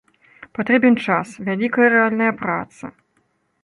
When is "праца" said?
2.45-2.85